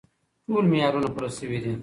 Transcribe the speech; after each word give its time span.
ټول 0.45 0.63
معیارونه 0.71 1.07
پوره 1.13 1.29
شوي 1.37 1.59
دي. 1.63 1.73